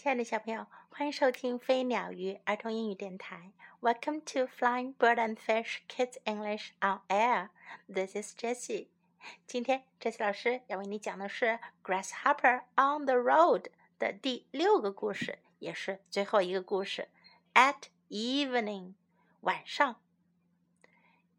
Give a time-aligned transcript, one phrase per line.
[0.00, 3.52] 亲爱的小朋友，欢迎收听飞鸟鱼儿童英语电台。
[3.80, 7.48] Welcome to Flying Bird and Fish Kids English on Air.
[7.88, 8.88] This is Jessie.
[9.46, 11.46] 今天，Jessie 老师要为你讲的是《
[11.82, 13.66] Grasshopper on the Road》
[13.98, 17.08] 的第六个故事，也是最后一个故事。
[17.54, 18.94] At evening，
[19.40, 19.96] 晚上。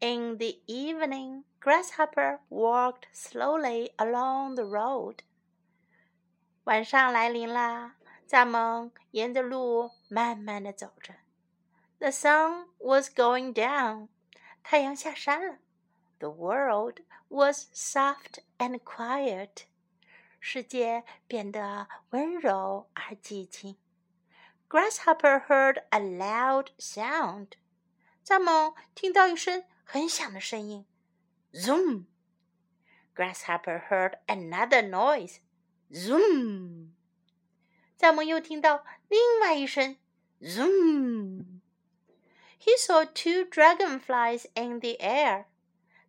[0.00, 5.18] In the evening, Grasshopper walked slowly along the road.
[6.64, 7.96] 晚上来临啦，
[8.32, 11.14] 蚱蜢沿着路慢慢的走着。
[11.98, 14.08] The sun was going down.
[14.62, 15.58] 太阳下山了。
[16.18, 19.64] The world was soft and quiet.
[20.40, 23.76] 世界变得温柔而寂静。
[24.68, 27.52] Grasshopper heard a loud sound.
[28.24, 30.86] 蚱蜢听到一声很响的声音，
[31.52, 35.38] zoom。Grasshopper heard another noise,
[35.90, 36.81] zoom。
[37.98, 39.96] 蚱蜢又听到另外一声，
[40.40, 45.46] zoom。He saw two dragonflies in the air。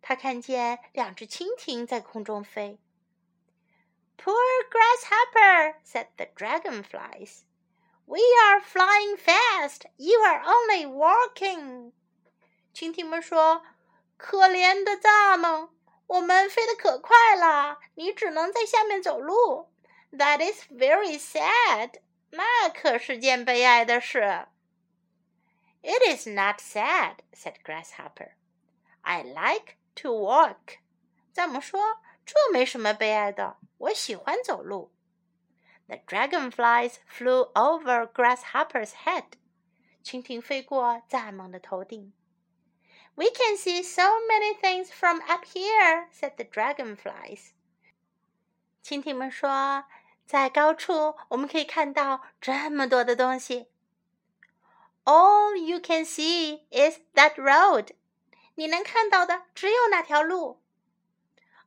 [0.02, 2.78] 他看见两只蜻蜓在空中飞。
[4.16, 4.34] Poor
[4.70, 7.40] grasshopper, said the dragonflies.
[8.04, 9.86] We are flying fast.
[9.96, 11.92] You are only walking.
[12.74, 13.62] 蜻蜓们说：“
[14.16, 15.70] 可怜的蚱蜢，
[16.06, 19.68] 我们飞得可快了，你只能在下面走路。
[20.14, 22.00] ”That is very sad。
[22.30, 24.48] 那可是件悲哀的事。
[25.82, 28.32] It is not sad," said Grasshopper.
[29.02, 30.78] "I like to walk."
[31.34, 34.92] 蚱蜢说：“这没什么悲哀的，我喜欢走路。”
[35.88, 39.24] The dragonflies flew over Grasshopper's head.
[40.04, 42.12] 蜻蜓飞过蚱蜢的头顶。
[43.20, 47.50] we can see so many things from up here," said the dragonflies.
[48.82, 49.84] 蜻蜓们说，
[50.26, 53.68] 在高处我们可以看到这么多的东西。
[55.04, 57.94] All you can see is that road.
[58.54, 60.60] 你能看到的只有那条路。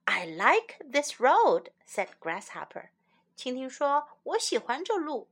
[0.05, 2.89] I like this road," said Grasshopper.
[3.37, 5.29] 蜻蜓说：“我喜欢这路。”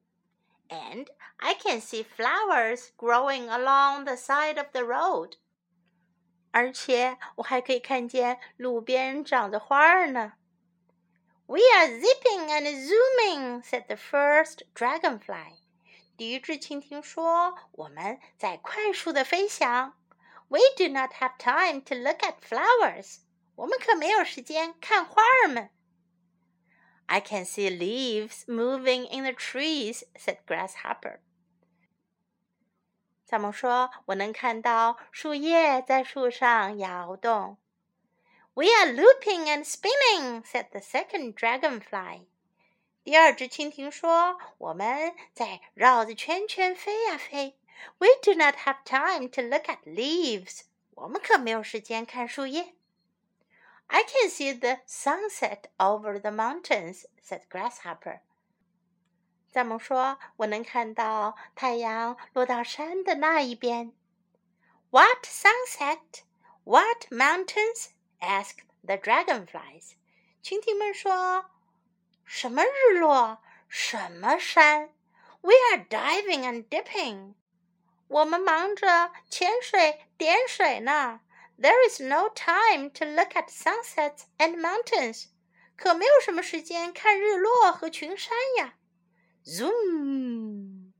[0.69, 1.07] And
[1.37, 5.33] I can see flowers growing along the side of the road.
[6.51, 10.33] 而且我还可以看见路边长着花儿呢。
[11.47, 15.57] We are zipping and zooming," said the first dragonfly.
[16.17, 19.97] 第一只蜻蜓说：“我们在快速的飞翔。”
[20.51, 23.19] We do not have time to look at flowers.
[23.55, 25.69] 我们可没有时间看花儿们。
[27.05, 31.19] I can see leaves moving in the trees," said Grasshopper.
[33.29, 37.57] 蚱蜢说：“我能看到树叶在树上摇动。””
[38.55, 42.25] We are looping and spinning," said the second dragonfly.
[43.03, 47.57] 第二只蜻蜓说：“我们在绕着圈圈飞呀飞。”
[47.97, 50.61] We do not have time to look at leaves.
[50.93, 52.75] 我们可没有时间看树叶。
[53.87, 58.19] I can see the sunset over the mountains," said Grasshopper.
[59.51, 63.93] 蚱蜢说：“我能看到太阳落到山的那一边。”
[64.91, 66.23] What sunset?
[66.63, 67.89] What mountains?
[68.19, 69.95] asked the dragonflies.
[70.43, 71.45] 蜻蜓们说：“
[72.25, 73.39] 什么日落？
[73.67, 74.89] 什么山？”
[75.41, 77.33] We are diving and dipping.
[78.07, 81.21] 我们忙着潜水、点水呢。
[81.57, 85.25] There is no time to look at sunsets and mountains.
[85.75, 88.75] 可没有什么时间看日落和群山呀。
[89.43, 90.91] Zoom!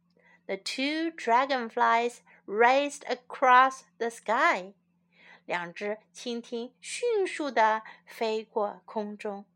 [0.48, 4.74] The two dragonflies raced across the sky.
[5.47, 9.47] 两只蜻蜓迅速地飞过空中。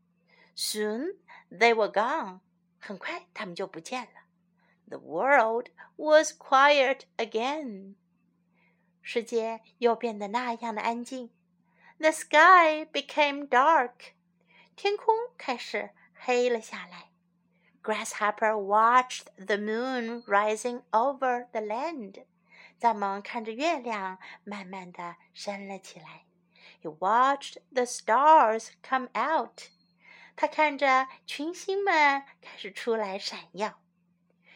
[0.55, 1.17] Soon
[1.51, 2.39] they were gone.
[2.79, 4.21] 很快，它们就不见了。
[4.87, 7.95] The world was quiet again.
[9.01, 11.29] 世界又变得那样的安静。
[11.99, 14.13] The sky became dark.
[14.75, 17.11] 天空开始黑了下来。
[17.83, 22.25] Grasshopper watched the moon rising over the land.
[22.81, 26.25] 蚱蜢看着月亮，慢慢的升了起来。
[26.81, 29.69] He watched the stars come out。
[30.35, 33.79] 他看着群星们开始出来闪耀。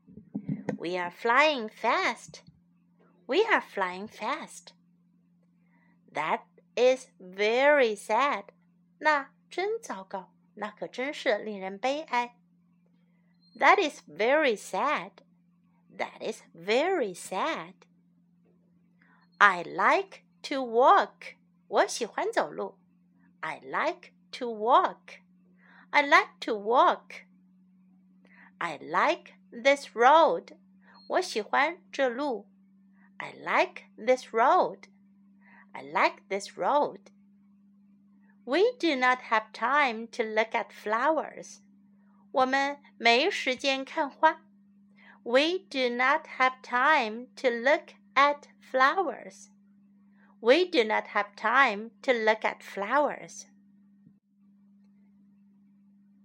[0.79, 2.43] We are flying fast.
[3.27, 4.73] We are flying fast.
[6.13, 6.41] That
[6.77, 8.47] is very sad.
[8.99, 12.37] 那真糟糕，那可真是令人悲哀。
[13.57, 15.13] That is very sad.
[15.97, 17.75] That is very sad.
[19.39, 21.37] I like to walk.
[21.69, 22.79] 我喜欢走路。
[23.41, 25.21] I like to walk.
[25.91, 27.25] I like to walk.
[28.59, 30.57] I like this road.
[31.09, 32.49] 我喜欢这路。
[33.21, 34.89] I like this road.
[35.75, 37.11] I like this road.
[38.45, 41.61] We do not have time to look at flowers.
[42.33, 44.41] 我们没时间看花。
[45.23, 49.51] We do not have time to look at flowers.
[50.41, 53.47] We do not have time to look at flowers.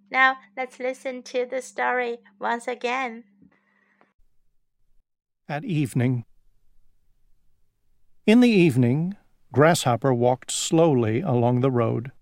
[0.10, 3.26] Now let's listen to the story once again.
[5.48, 6.26] At evening,
[8.27, 9.17] in the evening,
[9.53, 12.13] Grasshopper walked slowly along the road.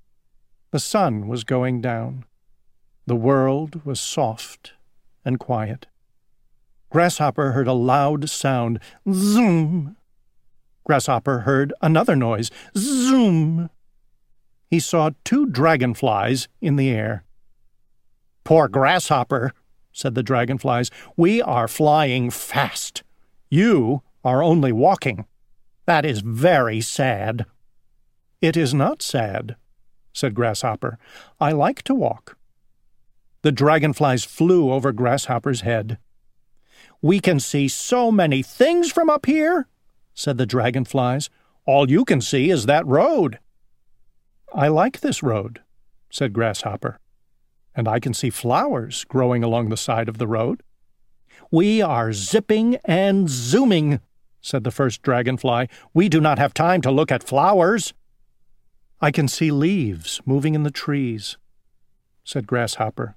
[0.71, 2.25] The sun was going down.
[3.07, 4.73] The world was soft
[5.25, 5.87] and quiet.
[6.91, 8.81] Grasshopper heard a loud sound,
[9.13, 9.97] zoom.
[10.85, 13.71] Grasshopper heard another noise, zoom.
[14.67, 17.25] He saw two dragonflies in the air.
[18.45, 19.53] Poor Grasshopper,
[19.93, 23.03] said the dragonflies, we are flying fast.
[23.51, 25.27] You are only walking.
[25.91, 27.47] That is very sad.
[28.41, 29.57] It is not sad,
[30.13, 31.01] said Grasshopper.
[31.41, 32.39] I like to walk.
[33.43, 35.99] The dragonflies flew over Grasshopper's head.
[37.03, 39.67] We can see so many things from up here,
[40.15, 41.29] said the dragonflies.
[41.67, 43.41] All you can see is that road.
[44.55, 45.61] I like this road,
[46.09, 47.01] said Grasshopper,
[47.75, 50.63] and I can see flowers growing along the side of the road.
[51.51, 53.99] We are zipping and zooming,
[54.41, 55.69] said the first dragonfly.
[55.95, 57.93] We do not have time to look at flowers.
[59.01, 61.37] I can see leaves moving in the trees,
[62.25, 63.17] said Grasshopper.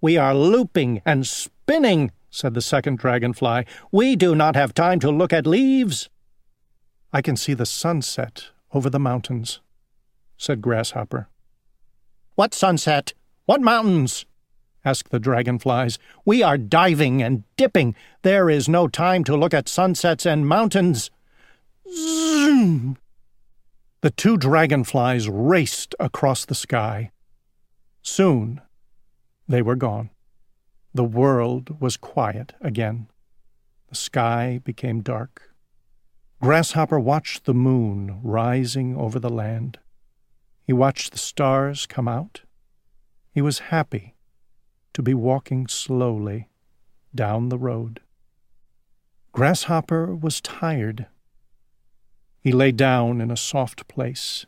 [0.00, 3.66] We are looping and spinning, said the second dragonfly.
[3.92, 6.08] We do not have time to look at leaves.
[7.12, 9.60] I can see the sunset over the mountains,
[10.36, 11.28] said Grasshopper.
[12.36, 13.12] What sunset?
[13.44, 14.24] What mountains?
[14.84, 15.98] Asked the dragonflies.
[16.24, 17.94] We are diving and dipping.
[18.22, 21.10] There is no time to look at sunsets and mountains.
[21.92, 22.96] Zoom!
[24.00, 27.10] The two dragonflies raced across the sky.
[28.02, 28.60] Soon
[29.46, 30.10] they were gone.
[30.94, 33.08] The world was quiet again.
[33.88, 35.54] The sky became dark.
[36.40, 39.78] Grasshopper watched the moon rising over the land.
[40.64, 42.42] He watched the stars come out.
[43.32, 44.14] He was happy
[44.93, 46.47] to be walking slowly
[47.13, 47.99] down the road.
[49.31, 51.07] Grasshopper was tired.
[52.39, 54.45] He lay down in a soft place.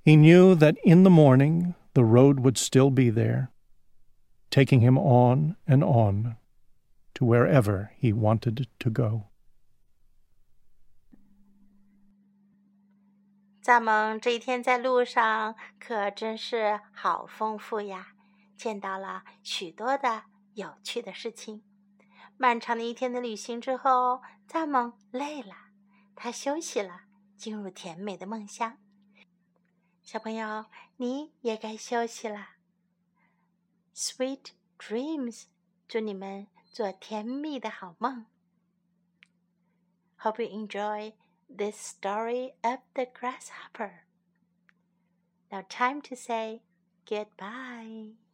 [0.00, 3.50] He knew that in the morning the road would still be there,
[4.50, 6.36] taking him on and on
[7.14, 9.28] to wherever he wanted to go.
[13.62, 18.08] 蚱蜢这一天在路上可真是好丰富呀！
[18.57, 20.23] 见到了许多的
[20.55, 21.63] 有趣的事情。
[22.35, 25.55] 漫长的一天的旅行之后，蚱蜢累了，
[26.15, 27.03] 它休息了，
[27.37, 28.77] 进入甜美的梦乡。
[30.03, 30.65] 小朋友，
[30.97, 32.49] 你也该休息了。
[33.95, 35.45] Sweet dreams，
[35.87, 38.25] 祝你们做甜蜜的好梦。
[40.19, 41.13] Hope you enjoy
[41.47, 44.01] this story of the grasshopper.
[45.49, 46.61] Now, time to say
[47.05, 48.26] goodbye.